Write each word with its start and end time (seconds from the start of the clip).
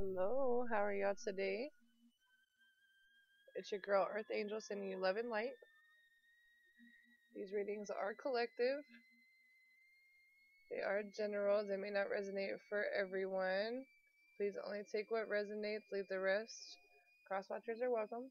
hello. 0.00 0.64
How 0.70 0.82
are 0.82 0.94
y'all 0.94 1.14
today? 1.14 1.68
It's 3.54 3.70
your 3.70 3.80
girl 3.80 4.08
Earth 4.08 4.32
Angel 4.32 4.58
sending 4.60 4.88
you 4.88 4.96
love 4.96 5.16
and 5.16 5.28
light. 5.28 5.52
These 7.36 7.52
readings 7.52 7.90
are 7.90 8.14
collective. 8.14 8.80
They 10.70 10.80
are 10.80 11.02
general. 11.14 11.66
They 11.68 11.76
may 11.76 11.90
not 11.90 12.06
resonate 12.08 12.56
for 12.70 12.84
everyone. 12.98 13.84
Please 14.38 14.54
only 14.64 14.84
take 14.90 15.10
what 15.10 15.28
resonates, 15.28 15.92
leave 15.92 16.08
the 16.08 16.18
rest. 16.18 16.78
Cross 17.28 17.50
watchers 17.50 17.82
are 17.82 17.92
welcome. 17.92 18.30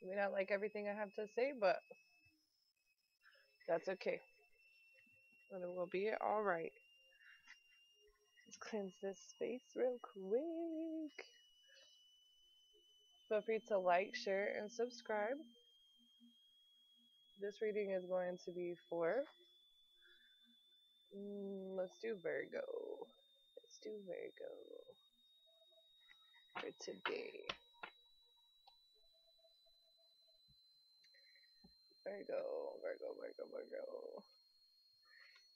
You 0.00 0.10
may 0.10 0.16
not 0.16 0.30
like 0.30 0.50
everything 0.52 0.86
I 0.86 0.94
have 0.94 1.12
to 1.14 1.26
say, 1.34 1.50
but 1.58 1.78
that's 3.66 3.88
okay. 3.88 4.20
But 5.50 5.62
it 5.62 5.74
will 5.74 5.88
be 5.90 6.10
alright. 6.22 6.72
Let's 8.54 8.70
cleanse 8.70 8.92
this 9.02 9.18
space 9.30 9.64
real 9.74 9.98
quick. 10.00 11.26
Feel 13.28 13.40
free 13.40 13.60
to 13.68 13.78
like, 13.78 14.14
share, 14.14 14.54
and 14.60 14.70
subscribe. 14.70 15.38
This 17.40 17.60
reading 17.60 17.90
is 17.90 18.04
going 18.04 18.38
to 18.44 18.52
be 18.52 18.74
for. 18.88 19.24
Mm, 21.16 21.76
let's 21.76 21.98
do 22.00 22.14
Virgo. 22.22 22.62
Let's 23.56 23.78
do 23.82 23.90
Virgo 24.06 24.52
for 26.60 26.84
today. 26.84 27.48
Virgo, 32.04 32.44
Virgo, 32.82 33.14
Virgo, 33.20 33.44
Virgo. 33.50 34.22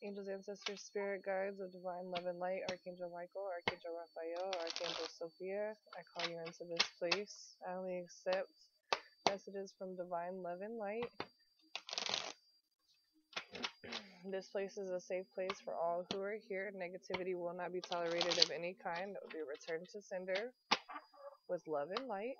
Angels, 0.00 0.28
ancestors, 0.28 0.82
spirit 0.82 1.24
guides 1.24 1.60
of 1.60 1.72
divine 1.72 2.10
love 2.12 2.26
and 2.26 2.38
light, 2.38 2.62
Archangel 2.70 3.10
Michael, 3.10 3.50
Archangel 3.52 3.96
Raphael, 3.98 4.52
Archangel 4.60 5.06
Sophia, 5.08 5.76
I 5.96 6.02
call 6.02 6.30
you 6.30 6.38
into 6.38 6.64
this 6.66 6.88
place. 7.00 7.56
I 7.68 7.74
only 7.74 7.98
accept 7.98 8.52
messages 9.26 9.74
from 9.76 9.96
divine 9.96 10.42
love 10.42 10.60
and 10.60 10.78
light. 10.78 11.10
This 14.24 14.48
place 14.50 14.78
is 14.78 14.90
a 14.90 15.00
safe 15.00 15.26
place 15.34 15.60
for 15.64 15.74
all 15.74 16.04
who 16.12 16.22
are 16.22 16.36
here. 16.36 16.70
Negativity 16.76 17.34
will 17.34 17.54
not 17.54 17.72
be 17.72 17.80
tolerated 17.80 18.38
of 18.44 18.50
any 18.52 18.74
kind. 18.74 19.16
It 19.16 19.22
will 19.24 19.32
be 19.32 19.42
returned 19.48 19.88
to 19.90 20.02
sender 20.02 20.52
with 21.48 21.66
love 21.66 21.90
and 21.90 22.06
light. 22.08 22.36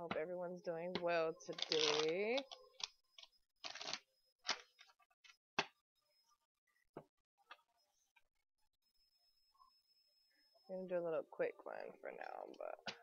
Hope 0.00 0.16
everyone's 0.18 0.62
doing 0.62 0.96
well 1.02 1.34
today. 1.44 2.38
I'm 10.70 10.76
gonna 10.76 10.88
do 10.88 10.98
a 10.98 11.04
little 11.04 11.24
quick 11.30 11.66
one 11.66 11.76
for 12.00 12.10
now, 12.12 12.54
but 12.58 12.94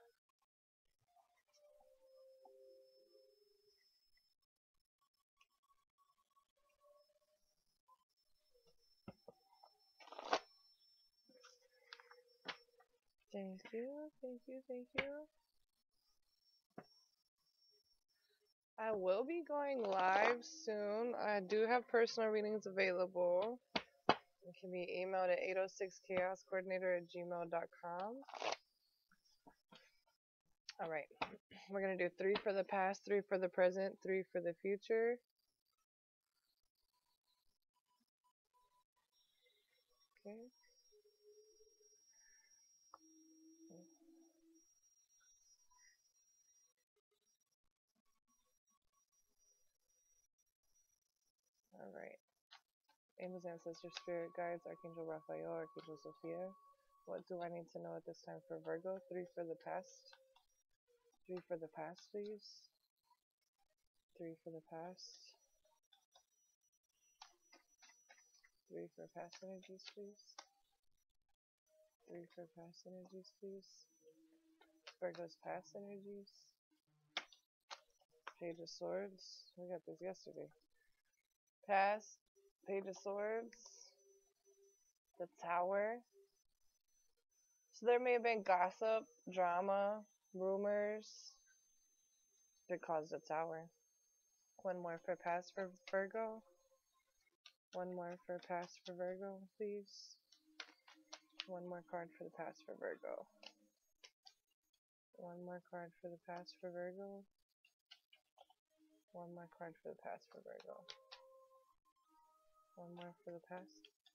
thank 13.32 13.62
you, 13.72 13.86
thank 14.24 14.42
you, 14.48 14.62
thank 14.68 14.88
you. 14.98 15.47
I 18.80 18.92
will 18.92 19.24
be 19.24 19.42
going 19.48 19.82
live 19.82 20.44
soon. 20.44 21.16
I 21.20 21.40
do 21.40 21.66
have 21.68 21.88
personal 21.88 22.30
readings 22.30 22.68
available. 22.68 23.60
It 24.48 24.56
can 24.62 24.72
be 24.72 24.88
emailed 25.00 25.32
at 25.32 25.40
806chaoscoordinator 25.40 26.98
at 26.98 27.10
gmail.com. 27.10 28.16
All 30.80 30.92
right, 30.92 31.06
we're 31.72 31.82
going 31.82 31.98
to 31.98 32.04
do 32.08 32.14
three 32.20 32.36
for 32.44 32.54
the 32.54 32.64
past, 32.64 33.04
three 33.04 33.22
for 33.28 33.40
the 33.40 33.50
present, 33.50 33.98
three 34.04 34.24
for 34.32 34.42
the 34.42 34.54
future. 34.62 35.18
Okay. 40.28 40.38
Angels, 53.20 53.46
ancestors, 53.50 53.94
spirit 53.98 54.30
guides, 54.38 54.62
Archangel 54.70 55.06
Raphael, 55.06 55.66
Archangel 55.66 55.98
Sophia. 55.98 56.54
What 57.06 57.26
do 57.26 57.42
I 57.42 57.50
need 57.50 57.66
to 57.74 57.82
know 57.82 57.96
at 57.96 58.06
this 58.06 58.22
time 58.22 58.44
for 58.48 58.60
Virgo? 58.62 59.00
Three 59.10 59.26
for 59.34 59.44
the 59.44 59.58
past. 59.66 60.14
Three 61.26 61.42
for 61.48 61.58
the 61.58 61.68
past, 61.74 62.06
please. 62.12 62.46
Three 64.18 64.36
for 64.44 64.52
the 64.52 64.62
past. 64.70 65.34
Three 68.70 68.86
for 68.96 69.08
past 69.16 69.42
energies, 69.42 69.88
please. 69.96 70.22
Three 72.08 72.28
for 72.36 72.46
past 72.54 72.86
energies, 72.86 73.32
please. 73.42 73.88
Virgo's 75.02 75.38
past 75.44 75.76
energies. 75.76 76.30
Page 78.40 78.60
of 78.62 78.70
Swords. 78.70 79.50
We 79.58 79.68
got 79.68 79.86
this 79.88 80.02
yesterday. 80.02 80.50
Past. 81.66 82.27
Page 82.68 82.88
of 82.90 82.98
Swords. 82.98 83.56
The 85.20 85.28
Tower. 85.42 86.00
So 87.72 87.86
there 87.86 88.00
may 88.00 88.14
have 88.14 88.24
been 88.24 88.44
gossip, 88.44 89.06
drama, 89.32 90.02
rumors 90.34 91.32
that 92.70 92.82
caused 92.82 93.12
the 93.12 93.20
Tower. 93.20 93.70
One 94.64 94.80
more 94.80 95.00
for 95.06 95.16
past 95.16 95.54
for 95.56 95.70
Virgo. 95.90 96.42
One 97.74 97.94
more 97.96 98.18
for 98.26 98.40
past 98.48 98.80
for 98.86 98.94
Virgo, 98.94 99.38
please. 99.58 100.18
One 101.48 101.66
more 101.70 101.84
card 101.90 102.10
for 102.18 102.26
the 102.26 102.32
past 102.32 102.64
for 102.66 102.76
Virgo. 102.80 103.26
One 105.16 105.46
more 105.46 105.62
card 105.72 105.92
for 106.02 106.10
the 106.10 106.20
past 106.28 106.56
for 106.60 106.70
Virgo. 106.70 107.24
One 109.14 109.34
more 109.34 109.48
card 109.58 109.76
for 109.82 109.90
the 109.90 110.02
past 110.04 110.28
for 110.30 110.42
Virgo. 110.44 111.07
One 112.78 112.94
more 112.96 113.14
for 113.26 113.32
the 113.32 113.42
past 113.50 113.74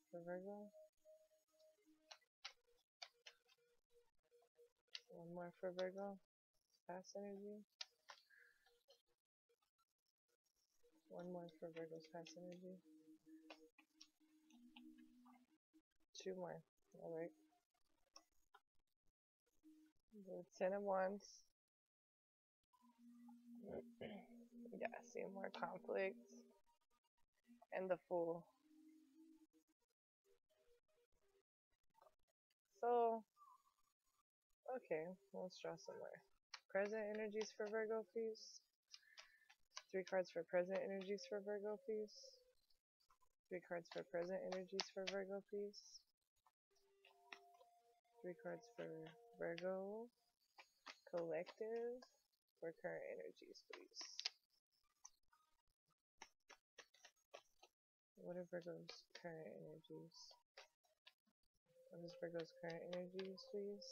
for 0.08 0.20
Virgo. 0.24 0.70
One 5.10 5.34
more 5.34 5.50
for 5.60 5.72
Virgo. 5.76 6.16
Past 6.88 7.16
energy. 7.18 7.58
One 11.08 11.32
more 11.32 11.48
for 11.58 11.70
Virgo's 11.74 12.06
past 12.14 12.38
energy. 12.38 12.78
Two 16.22 16.36
more. 16.36 16.62
Alright. 17.04 17.32
The 20.24 20.44
Ten 20.56 20.72
of 20.72 20.82
Wands. 20.82 21.24
yeah, 24.00 24.86
see 25.12 25.24
more 25.34 25.50
conflict. 25.58 26.14
And 27.76 27.90
the 27.90 27.96
Fool. 28.08 28.44
So, 32.80 33.22
okay, 34.76 35.04
let's 35.32 35.56
draw 35.58 35.72
some 35.76 35.94
more. 35.98 36.18
Present 36.70 37.02
energies 37.14 37.52
for 37.56 37.68
Virgo, 37.68 38.04
please. 38.12 38.60
Three 39.90 40.04
cards 40.04 40.30
for 40.30 40.42
present 40.42 40.78
energies 40.84 41.26
for 41.28 41.40
Virgo, 41.40 41.78
please. 41.86 42.12
Three 43.48 43.60
cards 43.68 43.88
for 43.92 44.02
present 44.04 44.40
energies 44.52 44.90
for 44.92 45.04
Virgo, 45.12 45.42
please. 45.50 46.00
Three 48.22 48.34
cards 48.42 48.64
for 48.76 48.86
Virgo 49.38 50.08
collective 51.12 52.00
for 52.58 52.72
current 52.80 53.04
energies, 53.12 53.60
please. 53.68 54.21
What 58.24 58.36
are 58.36 58.46
Virgo's 58.52 59.02
current 59.20 59.50
energies? 59.58 60.14
What 61.90 62.04
is 62.04 62.14
Virgo's 62.20 62.52
current 62.62 62.80
energies, 62.92 63.44
please? 63.50 63.82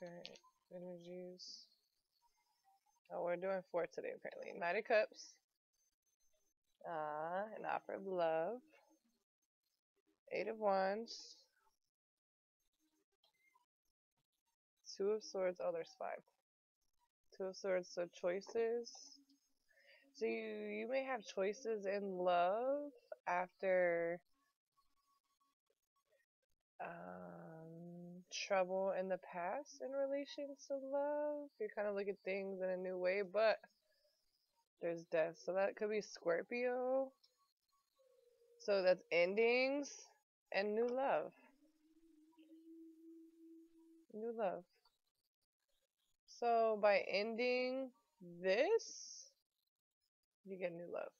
Current 0.00 0.28
energies. 0.74 1.66
Oh, 3.14 3.22
we're 3.22 3.36
doing 3.36 3.62
four 3.70 3.86
today, 3.86 4.14
apparently. 4.16 4.58
Knight 4.58 4.76
of 4.76 4.84
Cups. 4.84 5.34
Uh, 6.84 7.44
an 7.56 7.64
offer 7.72 7.94
of 7.94 8.04
love. 8.04 8.58
Eight 10.32 10.48
of 10.48 10.58
Wands. 10.58 11.36
Two 14.96 15.10
of 15.10 15.22
Swords. 15.22 15.60
Oh, 15.64 15.70
there's 15.72 15.94
five. 15.96 16.18
Two 17.38 17.52
of 17.96 18.12
choices. 18.12 18.90
So 20.14 20.26
you, 20.26 20.68
you 20.72 20.88
may 20.90 21.04
have 21.04 21.20
choices 21.24 21.86
in 21.86 22.18
love 22.18 22.90
after 23.28 24.18
um, 26.82 28.24
trouble 28.32 28.92
in 28.98 29.08
the 29.08 29.18
past 29.18 29.80
in 29.80 29.92
relation 29.92 30.48
to 30.66 30.74
love. 30.74 31.48
You 31.60 31.68
kind 31.74 31.86
of 31.86 31.94
look 31.94 32.08
at 32.08 32.16
things 32.24 32.60
in 32.60 32.70
a 32.70 32.76
new 32.76 32.98
way, 32.98 33.22
but 33.22 33.58
there's 34.82 35.04
death. 35.04 35.36
So 35.44 35.52
that 35.52 35.76
could 35.76 35.90
be 35.90 36.00
Scorpio. 36.00 37.12
So 38.58 38.82
that's 38.82 39.02
endings 39.12 39.92
and 40.50 40.74
new 40.74 40.88
love. 40.88 41.30
New 44.12 44.32
love. 44.36 44.64
So 46.38 46.78
by 46.80 47.02
ending 47.10 47.90
this, 48.40 49.26
you 50.46 50.56
get 50.56 50.72
new 50.72 50.86
love. 50.92 51.10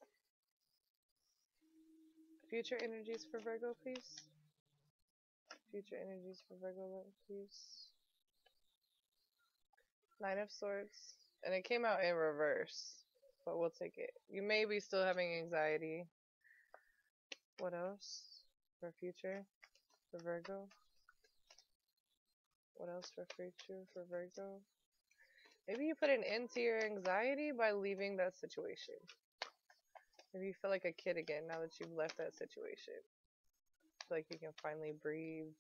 Future 2.49 2.79
energies 2.81 3.27
for 3.29 3.41
Virgo, 3.41 3.75
please. 3.83 4.15
Future 5.73 5.97
energies 6.01 6.45
for 6.47 6.55
Virgo, 6.61 7.03
please. 7.27 7.89
Nine 10.21 10.39
of 10.39 10.53
Swords. 10.53 11.15
And 11.45 11.53
it 11.53 11.65
came 11.65 11.85
out 11.85 12.03
in 12.03 12.15
reverse, 12.15 13.05
but 13.45 13.59
we'll 13.59 13.71
take 13.71 13.99
it. 13.99 14.11
You 14.31 14.43
may 14.43 14.67
be 14.67 14.79
still 14.79 15.05
having 15.05 15.35
anxiety. 15.35 16.05
What 17.59 17.75
else 17.75 18.23
for 18.79 18.93
future 19.01 19.45
for 20.13 20.23
Virgo? 20.23 20.69
What 22.77 22.89
else 22.89 23.11
for 23.13 23.27
future 23.37 23.83
for 23.93 24.05
Virgo? 24.09 24.61
Maybe 25.69 25.85
you 25.85 25.95
put 25.95 26.09
an 26.09 26.25
end 26.25 26.49
to 26.55 26.61
your 26.61 26.83
anxiety 26.83 27.53
by 27.53 27.73
leaving 27.73 28.17
that 28.17 28.39
situation. 28.39 28.95
Maybe 30.33 30.47
you 30.47 30.55
feel 30.57 30.71
like 30.71 30.87
a 30.87 30.97
kid 30.97 31.19
again 31.19 31.45
now 31.47 31.61
that 31.61 31.77
you've 31.79 31.93
left 31.93 32.17
that 32.17 32.35
situation. 32.35 32.97
Feel 34.09 34.17
like 34.17 34.27
you 34.31 34.39
can 34.39 34.57
finally 34.63 34.95
breathe. 35.03 35.53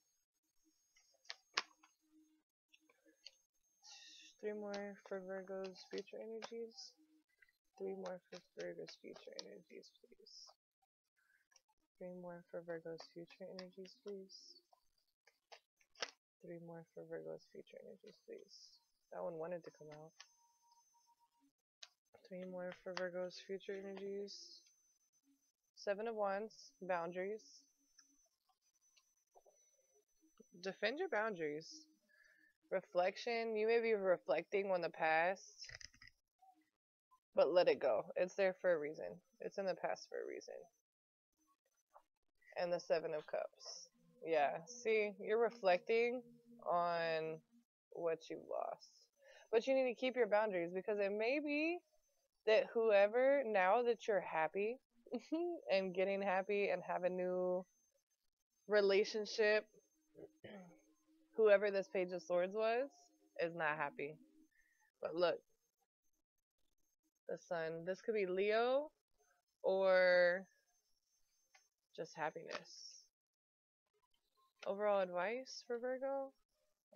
Three 4.41 4.55
more 4.55 4.97
for 5.07 5.21
Virgo's 5.21 5.85
future 5.91 6.17
energies. 6.17 6.97
Three 7.77 7.95
more 7.95 8.19
for 8.31 8.41
Virgo's 8.57 8.97
future 9.03 9.37
energies, 9.45 9.93
please. 10.01 10.33
Three 11.99 12.17
more 12.23 12.45
for 12.51 12.63
Virgo's 12.65 13.05
future 13.13 13.45
energies, 13.45 13.93
please. 14.03 14.63
Three 16.41 16.61
more 16.67 16.87
for 16.95 17.05
Virgo's 17.11 17.45
future 17.53 17.77
energies, 17.85 18.17
please. 18.25 18.88
That 19.13 19.23
one 19.23 19.39
wanted 19.39 19.65
to 19.65 19.71
come 19.71 19.89
out. 19.91 20.11
Three 22.29 22.45
more 22.51 22.73
for 22.85 22.93
Virgo's 22.99 23.41
future 23.47 23.75
energies. 23.83 24.61
Seven 25.75 26.09
of 26.09 26.15
Wands, 26.15 26.53
boundaries. 26.83 27.43
Defend 30.63 30.99
your 30.99 31.09
boundaries. 31.09 31.87
Reflection, 32.71 33.57
you 33.57 33.67
may 33.67 33.81
be 33.81 33.95
reflecting 33.95 34.71
on 34.71 34.83
the 34.83 34.91
past, 34.91 35.69
but 37.35 37.51
let 37.51 37.69
it 37.69 37.81
go. 37.81 38.03
It's 38.17 38.35
there 38.35 38.55
for 38.61 38.75
a 38.75 38.79
reason. 38.79 39.07
It's 39.41 39.57
in 39.57 39.65
the 39.65 39.75
past 39.75 40.09
for 40.11 40.17
a 40.23 40.29
reason. 40.29 40.55
And 42.61 42.71
the 42.71 42.81
Seven 42.81 43.15
of 43.15 43.27
Cups. 43.27 43.89
Yeah, 44.27 44.59
see, 44.67 45.13
you're 45.19 45.41
reflecting 45.41 46.21
on 46.71 47.39
what 48.01 48.31
you 48.31 48.39
lost. 48.51 48.91
But 49.51 49.67
you 49.67 49.75
need 49.75 49.93
to 49.93 49.99
keep 49.99 50.17
your 50.17 50.27
boundaries 50.27 50.71
because 50.75 50.99
it 50.99 51.13
may 51.13 51.41
be 51.45 51.79
that 52.47 52.67
whoever, 52.73 53.43
now 53.47 53.83
that 53.83 54.07
you're 54.07 54.21
happy 54.21 54.79
and 55.73 55.95
getting 55.95 56.23
happy 56.23 56.69
and 56.69 56.83
have 56.83 57.05
a 57.05 57.11
new 57.11 57.65
relationship, 58.69 59.67
whoever 61.37 61.71
this 61.71 61.89
Page 61.89 62.13
of 62.13 62.23
Swords 62.23 62.55
was 62.55 62.89
is 63.41 63.55
not 63.55 63.77
happy. 63.77 64.17
But 65.01 65.15
look, 65.15 65.39
the 67.29 67.39
sun. 67.39 67.85
This 67.85 68.01
could 68.01 68.15
be 68.15 68.27
Leo 68.27 68.91
or 69.63 70.47
just 71.95 72.15
happiness. 72.17 73.05
Overall 74.67 75.01
advice 75.01 75.63
for 75.67 75.79
Virgo? 75.79 76.33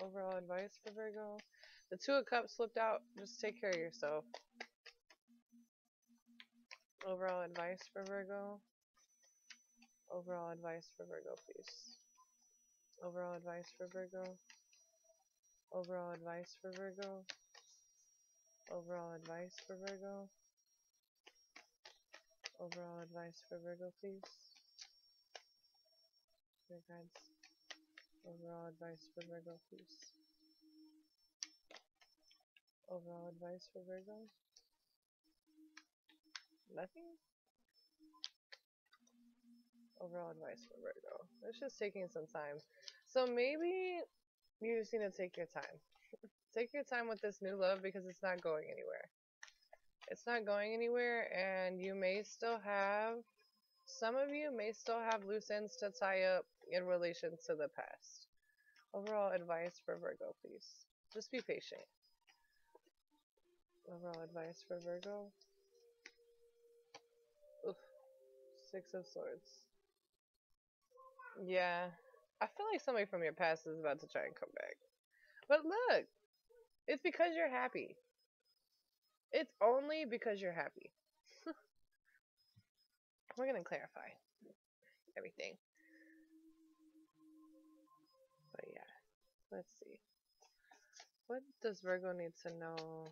Overall 0.01 0.37
advice 0.37 0.79
for 0.85 0.93
Virgo? 0.95 1.39
The 1.91 1.99
Two 1.99 2.13
of 2.13 2.27
Cups 2.27 2.57
slipped 2.57 2.79
out. 2.79 3.03
Just 3.19 3.41
take 3.41 3.61
care 3.61 3.71
of 3.71 3.77
yourself. 3.77 4.25
Overall 7.07 7.43
advice 7.43 7.81
for 7.93 8.05
Virgo. 8.05 8.61
Overall 10.11 10.53
advice 10.53 10.89
for 10.97 11.05
Virgo, 11.05 11.35
please. 11.45 11.99
Overall 13.05 13.35
advice 13.35 13.73
for 13.77 13.89
Virgo. 13.93 14.25
Overall 15.73 16.13
advice 16.13 16.57
for 16.61 16.71
Virgo. 16.73 17.25
Overall 18.71 19.13
advice 19.15 19.57
for 19.67 19.77
Virgo. 19.77 20.29
Overall 22.61 23.03
advice 23.03 23.43
for 23.49 23.59
Virgo, 23.59 23.93
please. 24.01 24.23
Dear 26.69 26.79
guides. 26.89 27.42
Overall 28.25 28.69
advice 28.69 29.09
for 29.15 29.27
Virgo, 29.27 29.59
please. 29.69 30.15
Overall 32.89 33.33
advice 33.35 33.69
for 33.73 33.83
Virgo? 33.87 34.29
Nothing? 36.75 37.19
Overall 40.01 40.31
advice 40.31 40.67
for 40.69 40.79
Virgo. 40.79 41.27
It's 41.49 41.59
just 41.59 41.79
taking 41.79 42.07
some 42.07 42.27
time. 42.27 42.63
So 43.07 43.27
maybe 43.27 43.99
you 44.61 44.79
just 44.79 44.93
need 44.93 45.01
to 45.01 45.11
take 45.11 45.37
your 45.37 45.47
time. 45.47 45.81
take 46.57 46.73
your 46.73 46.85
time 46.85 47.09
with 47.09 47.21
this 47.21 47.43
new 47.43 47.57
love 47.57 47.83
because 47.83 48.07
it's 48.07 48.23
not 48.23 48.41
going 48.41 48.65
anywhere. 48.71 49.11
It's 50.09 50.27
not 50.27 50.47
going 50.47 50.75
anywhere 50.75 51.27
and 51.35 51.81
you 51.81 51.95
may 51.95 52.23
still 52.23 52.61
have 52.65 53.17
some 53.87 54.15
of 54.17 54.31
you 54.31 54.51
may 54.57 54.73
still 54.73 55.01
have 55.01 55.25
loose 55.25 55.51
ends 55.51 55.77
to 55.77 55.91
tie 55.91 56.23
up 56.23 56.47
in 56.73 56.87
relation 56.87 57.31
to 57.47 57.55
the 57.55 57.69
past. 57.69 58.27
Overall 58.95 59.33
advice 59.33 59.81
for 59.85 59.97
Virgo, 59.97 60.35
please. 60.43 60.87
Just 61.13 61.31
be 61.31 61.41
patient. 61.41 61.83
Overall 63.89 64.23
advice 64.23 64.65
for 64.67 64.79
Virgo. 64.81 65.27
Oof. 67.69 67.77
Six 68.71 68.95
of 68.95 69.07
Swords. 69.07 69.69
Yeah. 71.45 71.87
I 72.41 72.47
feel 72.47 72.67
like 72.73 72.81
somebody 72.81 73.07
from 73.07 73.23
your 73.23 73.33
past 73.33 73.67
is 73.67 73.79
about 73.79 74.01
to 74.01 74.09
try 74.09 74.25
and 74.25 74.35
come 74.35 74.51
back. 74.57 74.77
But 75.49 75.65
look, 75.65 76.07
it's 76.89 77.03
because 77.03 77.37
you're 77.37 77.51
happy. 77.51 77.97
It's 79.33 79.53
only 79.63 80.05
because 80.09 80.41
you're 80.41 80.53
happy. 80.53 80.91
We're 83.37 83.47
going 83.47 83.63
to 83.63 83.69
clarify 83.69 84.09
everything. 85.17 85.57
Let's 89.53 89.69
see. 89.79 90.01
What 91.27 91.43
does 91.63 91.81
Virgo 91.81 92.13
need 92.13 92.33
to 92.43 92.59
know? 92.59 93.07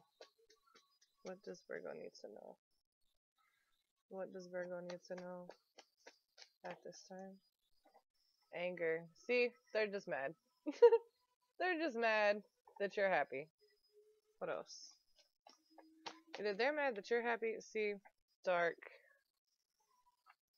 What 1.23 1.43
does 1.45 1.63
Virgo 1.69 1.93
need 1.93 2.13
to 2.23 2.29
know? 2.29 2.57
What 4.09 4.33
does 4.33 4.49
Virgo 4.49 4.81
need 4.81 5.01
to 5.09 5.17
know 5.17 5.47
at 6.65 6.79
this 6.85 7.05
time? 7.09 7.37
Anger. 8.57 9.05
See, 9.27 9.51
they're 9.73 9.87
just 9.87 10.09
mad. 10.09 10.35
they're 11.59 11.79
just 11.79 11.97
mad 11.97 12.43
that 12.81 12.97
you're 12.97 13.11
happy. 13.11 13.49
What 14.39 14.51
else? 14.51 14.95
Either 16.39 16.55
they're 16.55 16.75
mad 16.75 16.97
that 16.97 17.11
you're 17.11 17.23
happy. 17.23 17.55
See, 17.61 17.95
dark. 18.45 18.79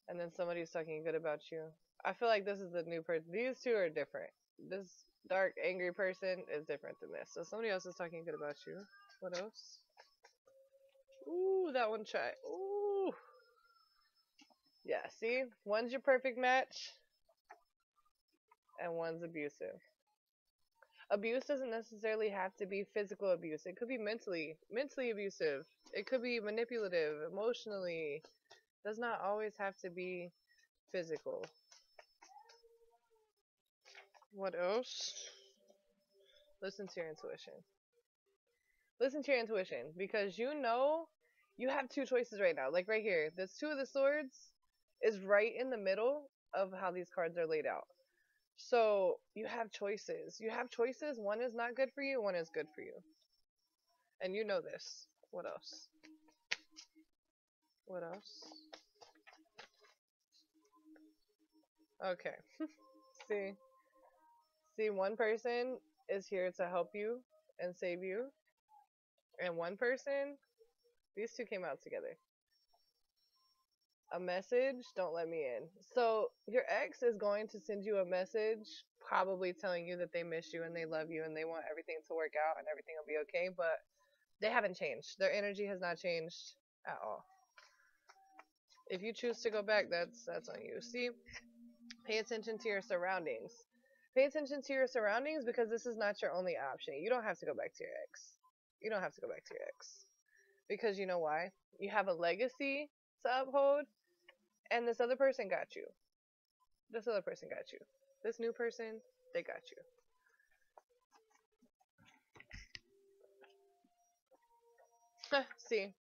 And 0.08 0.18
then 0.18 0.32
somebody's 0.32 0.70
talking 0.70 1.02
good 1.02 1.14
about 1.14 1.40
you. 1.50 1.64
I 2.04 2.12
feel 2.12 2.28
like 2.28 2.44
this 2.44 2.60
is 2.60 2.72
the 2.72 2.82
new 2.84 3.02
person. 3.02 3.32
These 3.32 3.60
two 3.60 3.74
are 3.74 3.88
different. 3.88 4.30
This 4.58 4.86
dark, 5.28 5.54
angry 5.62 5.92
person 5.92 6.44
is 6.52 6.64
different 6.66 7.00
than 7.00 7.12
this. 7.12 7.30
So 7.32 7.42
somebody 7.42 7.70
else 7.70 7.86
is 7.86 7.94
talking 7.96 8.24
good 8.24 8.34
about 8.34 8.56
you. 8.66 8.78
What 9.20 9.36
else? 9.38 9.78
Ooh, 11.28 11.70
that 11.72 11.90
one 11.90 12.04
try. 12.04 12.32
Ooh. 12.46 13.12
Yeah, 14.84 15.08
see? 15.08 15.44
One's 15.64 15.90
your 15.92 16.00
perfect 16.00 16.38
match, 16.38 16.92
and 18.80 18.94
one's 18.94 19.22
abusive. 19.22 19.80
Abuse 21.10 21.44
doesn't 21.44 21.70
necessarily 21.70 22.28
have 22.28 22.56
to 22.56 22.66
be 22.66 22.82
physical 22.82 23.30
abuse. 23.30 23.66
It 23.66 23.76
could 23.76 23.88
be 23.88 23.98
mentally, 23.98 24.56
mentally 24.70 25.10
abusive. 25.10 25.64
It 25.92 26.06
could 26.06 26.22
be 26.22 26.40
manipulative, 26.40 27.22
emotionally. 27.30 28.16
It 28.24 28.28
does 28.84 28.98
not 28.98 29.20
always 29.20 29.54
have 29.58 29.76
to 29.78 29.90
be 29.90 30.32
physical. 30.92 31.44
What 34.32 34.54
else? 34.58 35.12
Listen 36.62 36.86
to 36.86 37.00
your 37.00 37.08
intuition. 37.10 37.52
Listen 39.00 39.22
to 39.22 39.30
your 39.32 39.40
intuition 39.40 39.92
because 39.96 40.38
you 40.38 40.54
know 40.54 41.06
you 41.58 41.68
have 41.68 41.88
two 41.88 42.06
choices 42.06 42.40
right 42.40 42.56
now. 42.56 42.70
Like 42.70 42.88
right 42.88 43.02
here, 43.02 43.30
this 43.36 43.56
two 43.58 43.66
of 43.66 43.78
the 43.78 43.86
swords 43.86 44.52
is 45.02 45.20
right 45.20 45.52
in 45.58 45.70
the 45.70 45.76
middle 45.76 46.30
of 46.54 46.72
how 46.72 46.90
these 46.90 47.08
cards 47.14 47.36
are 47.36 47.46
laid 47.46 47.66
out. 47.66 47.86
So 48.56 49.16
you 49.34 49.46
have 49.46 49.70
choices. 49.70 50.38
You 50.40 50.50
have 50.50 50.70
choices. 50.70 51.18
One 51.18 51.40
is 51.40 51.52
not 51.54 51.74
good 51.74 51.90
for 51.94 52.02
you, 52.02 52.22
one 52.22 52.34
is 52.34 52.48
good 52.54 52.66
for 52.74 52.80
you. 52.80 52.94
And 54.22 54.34
you 54.34 54.44
know 54.44 54.60
this. 54.60 55.06
What 55.30 55.46
else? 55.46 55.88
What 57.86 58.02
else? 58.02 58.46
Okay. 62.04 62.36
See? 63.28 63.52
See, 64.76 64.90
one 64.90 65.16
person 65.16 65.78
is 66.08 66.26
here 66.26 66.50
to 66.52 66.66
help 66.66 66.90
you 66.94 67.20
and 67.60 67.76
save 67.76 68.02
you. 68.02 68.26
And 69.42 69.56
one 69.56 69.76
person, 69.76 70.36
these 71.16 71.32
two 71.36 71.44
came 71.44 71.64
out 71.64 71.82
together. 71.82 72.16
A 74.14 74.20
message, 74.20 74.84
don't 74.94 75.14
let 75.14 75.28
me 75.28 75.44
in. 75.44 75.68
So, 75.94 76.28
your 76.46 76.62
ex 76.68 77.02
is 77.02 77.16
going 77.16 77.48
to 77.48 77.60
send 77.60 77.84
you 77.84 77.98
a 77.98 78.04
message, 78.04 78.66
probably 79.00 79.52
telling 79.52 79.86
you 79.86 79.96
that 79.96 80.12
they 80.12 80.22
miss 80.22 80.52
you 80.52 80.64
and 80.64 80.76
they 80.76 80.84
love 80.84 81.10
you 81.10 81.24
and 81.24 81.36
they 81.36 81.44
want 81.44 81.64
everything 81.70 81.96
to 82.08 82.14
work 82.14 82.32
out 82.36 82.56
and 82.58 82.66
everything 82.70 82.94
will 82.98 83.08
be 83.08 83.20
okay, 83.22 83.48
but 83.56 83.80
they 84.40 84.50
haven't 84.50 84.76
changed. 84.76 85.18
Their 85.18 85.32
energy 85.32 85.64
has 85.66 85.80
not 85.80 85.96
changed 85.96 86.54
at 86.86 86.98
all. 87.02 87.24
If 88.90 89.02
you 89.02 89.14
choose 89.14 89.40
to 89.42 89.50
go 89.50 89.62
back, 89.62 89.86
that's 89.90 90.24
that's 90.26 90.48
on 90.48 90.60
you. 90.60 90.80
See? 90.82 91.10
Pay 92.04 92.18
attention 92.18 92.58
to 92.58 92.68
your 92.68 92.82
surroundings. 92.82 93.52
Pay 94.14 94.24
attention 94.24 94.60
to 94.62 94.72
your 94.74 94.86
surroundings 94.86 95.44
because 95.44 95.70
this 95.70 95.86
is 95.86 95.96
not 95.96 96.20
your 96.20 96.32
only 96.32 96.56
option. 96.56 96.94
You 97.00 97.08
don't 97.08 97.24
have 97.24 97.38
to 97.38 97.46
go 97.46 97.54
back 97.54 97.72
to 97.76 97.84
your 97.84 97.92
ex. 98.08 98.36
You 98.82 98.90
don't 98.90 99.00
have 99.00 99.14
to 99.14 99.20
go 99.22 99.28
back 99.28 99.44
to 99.44 99.54
your 99.54 99.62
ex. 99.68 100.04
Because 100.68 100.98
you 100.98 101.06
know 101.06 101.18
why? 101.18 101.50
You 101.78 101.88
have 101.90 102.08
a 102.08 102.12
legacy 102.12 102.90
to 103.24 103.42
uphold, 103.42 103.84
and 104.70 104.86
this 104.86 105.00
other 105.00 105.16
person 105.16 105.48
got 105.48 105.74
you. 105.74 105.84
This 106.90 107.08
other 107.08 107.22
person 107.22 107.48
got 107.48 107.72
you. 107.72 107.78
This 108.22 108.38
new 108.38 108.52
person, 108.52 109.00
they 109.32 109.42
got 109.42 109.62
you. 109.70 109.76
See? 115.56 115.94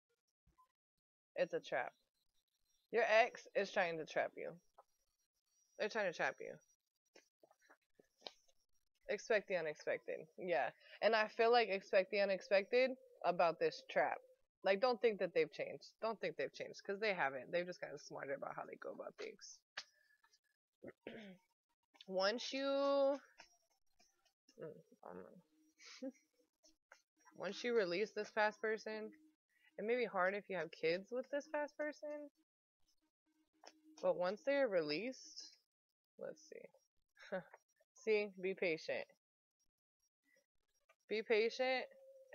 It's 1.37 1.55
a 1.55 1.61
trap. 1.61 1.93
Your 2.91 3.05
ex 3.05 3.47
is 3.55 3.71
trying 3.71 3.99
to 3.99 4.05
trap 4.05 4.33
you. 4.37 4.51
They're 5.79 5.89
trying 5.89 6.11
to 6.11 6.17
trap 6.17 6.35
you. 6.41 6.55
Expect 9.11 9.49
the 9.49 9.57
unexpected. 9.57 10.21
Yeah. 10.39 10.71
And 11.03 11.17
I 11.17 11.27
feel 11.27 11.51
like 11.51 11.69
expect 11.69 12.13
the 12.13 12.21
unexpected 12.21 12.93
about 13.25 13.59
this 13.59 13.83
trap. 13.91 14.19
Like, 14.63 14.81
don't 14.81 15.01
think 15.01 15.19
that 15.19 15.35
they've 15.35 15.53
changed. 15.53 15.89
Don't 16.01 16.21
think 16.21 16.37
they've 16.37 16.53
changed 16.53 16.81
because 16.87 17.01
they 17.01 17.13
haven't. 17.13 17.51
They've 17.51 17.67
just 17.67 17.81
gotten 17.81 17.99
smarter 17.99 18.35
about 18.35 18.55
how 18.55 18.63
they 18.65 18.77
go 18.77 18.91
about 18.93 19.15
things. 19.19 19.59
once 22.07 22.53
you. 22.53 23.19
Mm, 24.63 26.09
once 27.37 27.65
you 27.65 27.75
release 27.75 28.13
this 28.13 28.29
fast 28.29 28.61
person, 28.61 29.11
it 29.79 29.85
may 29.85 29.97
be 29.97 30.05
hard 30.05 30.35
if 30.35 30.45
you 30.49 30.57
have 30.57 30.71
kids 30.71 31.11
with 31.11 31.29
this 31.31 31.49
fast 31.51 31.77
person. 31.77 32.29
But 34.03 34.17
once 34.17 34.43
they're 34.45 34.69
released, 34.69 35.57
let's 36.19 36.43
see. 36.49 37.37
see, 38.05 38.29
be 38.41 38.55
patient. 38.55 39.05
Be 41.09 41.23
patient 41.23 41.85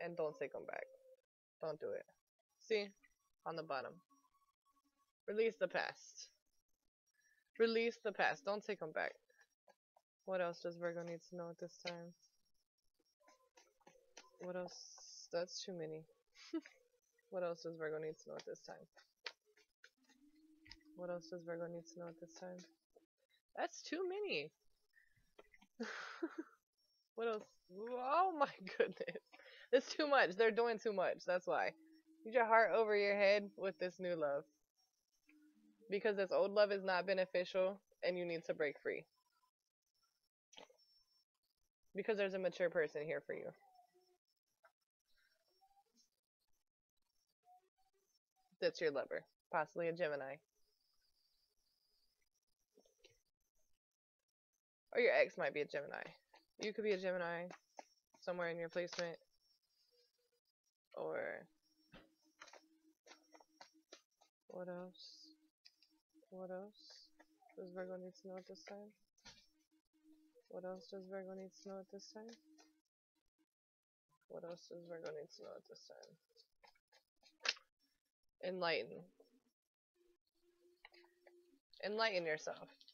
and 0.04 0.18
don't 0.18 0.38
take 0.38 0.54
them 0.54 0.66
back. 0.68 0.86
Don't 1.62 1.80
do 1.80 1.92
it. 1.92 2.06
See, 2.60 2.88
on 3.46 3.56
the 3.56 3.64
bottom. 3.64 3.94
Release 5.28 5.56
the 5.60 5.68
past. 5.68 6.30
Release 7.58 7.98
the 8.04 8.12
past. 8.12 8.46
Don't 8.46 8.64
take 8.64 8.80
them 8.80 8.92
back. 8.92 9.14
What 10.26 10.42
else 10.42 10.60
does 10.60 10.76
Virgo 10.76 11.04
need 11.04 11.22
to 11.30 11.36
know 11.36 11.50
at 11.50 11.60
this 11.60 11.78
time? 11.86 12.14
What 14.42 14.56
else? 14.56 15.28
That's 15.32 15.64
too 15.64 15.74
many. 15.74 16.04
what 17.30 17.44
else 17.44 17.64
does 17.64 17.76
Virgo 17.78 17.98
need 17.98 18.16
to 18.24 18.30
know 18.30 18.36
at 18.36 18.46
this 18.46 18.60
time? 18.60 18.86
What 20.98 21.10
else 21.10 21.28
does 21.30 21.44
Virgo 21.44 21.68
need 21.68 21.86
to 21.94 22.00
know 22.00 22.08
at 22.08 22.20
this 22.20 22.34
time? 22.40 22.58
That's 23.56 23.82
too 23.82 24.08
many. 24.08 24.52
what 27.16 27.28
else? 27.28 27.44
Oh 27.72 28.34
my 28.38 28.48
goodness. 28.78 29.24
It's 29.72 29.94
too 29.94 30.08
much. 30.08 30.36
They're 30.36 30.52
doing 30.52 30.80
too 30.80 30.94
much. 30.94 31.26
That's 31.26 31.48
why. 31.48 31.72
Use 32.26 32.34
your 32.34 32.46
heart 32.46 32.72
over 32.74 32.96
your 32.96 33.16
head 33.16 33.50
with 33.58 33.78
this 33.80 34.00
new 34.00 34.16
love. 34.16 34.44
Because 35.90 36.16
this 36.18 36.32
old 36.32 36.52
love 36.52 36.72
is 36.72 36.84
not 36.84 37.06
beneficial 37.08 37.80
and 38.04 38.18
you 38.18 38.26
need 38.26 38.46
to 38.46 38.54
break 38.54 38.80
free. 38.82 39.06
Because 41.96 42.18
there's 42.18 42.34
a 42.34 42.40
mature 42.40 42.70
person 42.70 43.04
here 43.04 43.22
for 43.26 43.34
you. 43.34 43.50
That's 48.60 48.82
your 48.82 48.92
lover. 48.92 49.24
Possibly 49.52 49.88
a 49.88 49.94
Gemini. 49.94 50.36
Or 54.96 55.02
your 55.02 55.12
ex 55.12 55.38
might 55.38 55.54
be 55.54 55.60
a 55.60 55.66
Gemini. 55.66 56.04
You 56.64 56.72
could 56.72 56.86
be 56.86 56.94
a 56.94 56.98
Gemini 56.98 57.48
somewhere 58.22 58.50
in 58.50 58.58
your 58.58 58.70
placement. 58.70 59.18
Or 60.94 61.46
what 64.48 64.70
else? 64.70 65.28
What 66.30 66.50
else 66.50 67.10
does 67.58 67.72
Virgo 67.76 67.98
need 67.98 68.14
to 68.22 68.30
know 68.30 68.38
at 68.38 68.48
this 68.48 68.64
time? 68.64 68.88
What 70.48 70.64
else 70.64 70.88
does 70.90 71.04
Virgo 71.12 71.34
need 71.36 71.52
to 71.64 71.70
know 71.70 71.80
at 71.80 71.92
this 71.92 72.08
time? 72.14 72.32
What 74.30 74.46
else 74.46 74.62
does 74.72 74.86
Virgo 74.88 75.10
need 75.12 75.30
to 75.36 75.44
know 75.44 75.50
at 75.58 75.68
this 75.68 75.82
time? 75.90 76.16
Enlighten. 78.48 79.04
Enlighten 81.86 82.26
yourself. 82.26 82.85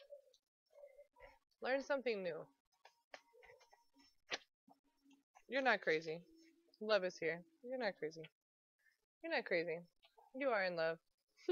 Learn 1.62 1.84
something 1.84 2.24
new. 2.24 2.38
You're 5.48 5.62
not 5.62 5.82
crazy. 5.82 6.22
Love 6.80 7.04
is 7.04 7.18
here. 7.18 7.42
You're 7.64 7.78
not 7.78 7.94
crazy. 8.00 8.24
You're 9.24 9.34
not 9.34 9.46
crazy. 9.46 9.80
You 10.36 10.50
are 10.50 10.64
in 10.64 10.76
love. 10.76 10.98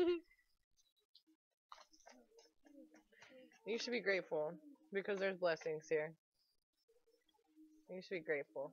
you 3.68 3.78
should 3.78 3.92
be 3.92 4.00
grateful 4.00 4.54
because 4.92 5.20
there's 5.20 5.38
blessings 5.38 5.86
here. 5.88 6.14
You 7.94 8.02
should 8.02 8.16
be 8.16 8.20
grateful. 8.22 8.72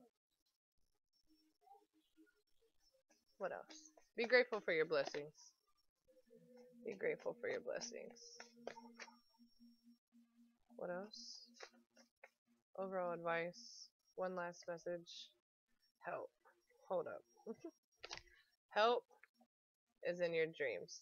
What 3.37 3.51
else? 3.51 3.91
Be 4.15 4.25
grateful 4.25 4.59
for 4.59 4.71
your 4.71 4.85
blessings. 4.85 5.51
Be 6.85 6.93
grateful 6.93 7.35
for 7.39 7.49
your 7.49 7.61
blessings. 7.61 8.17
What 10.87 10.95
else? 10.95 11.47
Overall 12.79 13.11
advice. 13.11 13.89
One 14.15 14.37
last 14.37 14.63
message. 14.69 15.27
Help. 15.99 16.29
Hold 16.87 17.07
up. 17.07 17.55
Help 18.69 19.03
is 20.07 20.21
in 20.21 20.33
your 20.33 20.45
dreams. 20.45 21.01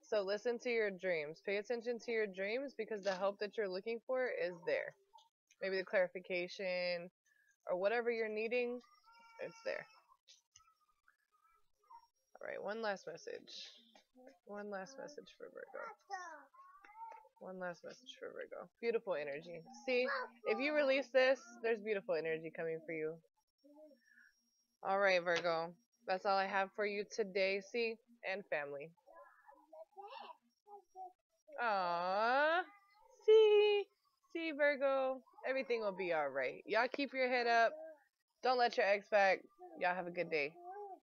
So 0.00 0.22
listen 0.22 0.60
to 0.60 0.70
your 0.70 0.92
dreams. 0.92 1.42
Pay 1.44 1.56
attention 1.56 1.98
to 2.04 2.12
your 2.12 2.28
dreams 2.28 2.72
because 2.76 3.02
the 3.02 3.14
help 3.14 3.40
that 3.40 3.56
you're 3.56 3.68
looking 3.68 3.98
for 4.06 4.26
is 4.26 4.54
there. 4.64 4.94
Maybe 5.60 5.78
the 5.78 5.84
clarification 5.84 7.10
or 7.68 7.76
whatever 7.76 8.12
you're 8.12 8.28
needing, 8.28 8.80
it's 9.44 9.56
there. 9.64 9.86
Alright, 12.40 12.62
one 12.62 12.80
last 12.80 13.08
message. 13.08 13.72
One 14.46 14.70
last 14.70 14.98
message 14.98 15.34
for 15.36 15.46
Virgo. 15.46 16.41
One 17.42 17.58
last 17.58 17.82
message 17.84 18.14
for 18.20 18.28
Virgo. 18.28 18.68
Beautiful 18.80 19.16
energy. 19.16 19.62
See, 19.84 20.06
if 20.46 20.60
you 20.60 20.72
release 20.74 21.08
this, 21.12 21.40
there's 21.60 21.80
beautiful 21.80 22.14
energy 22.14 22.52
coming 22.56 22.78
for 22.86 22.92
you. 22.92 23.14
All 24.84 25.00
right, 25.00 25.20
Virgo. 25.20 25.74
That's 26.06 26.24
all 26.24 26.36
I 26.36 26.46
have 26.46 26.70
for 26.76 26.86
you 26.86 27.02
today. 27.10 27.60
See, 27.60 27.96
and 28.32 28.44
family. 28.46 28.90
Aww. 31.60 32.60
See, 33.26 33.82
see, 34.32 34.52
Virgo. 34.52 35.20
Everything 35.44 35.80
will 35.80 35.90
be 35.90 36.12
all 36.12 36.28
right. 36.28 36.62
Y'all 36.64 36.86
keep 36.92 37.12
your 37.12 37.28
head 37.28 37.48
up. 37.48 37.72
Don't 38.44 38.56
let 38.58 38.76
your 38.76 38.86
ex 38.86 39.08
back. 39.08 39.40
Y'all 39.80 39.96
have 39.96 40.06
a 40.06 40.12
good 40.12 40.30
day. 40.30 40.52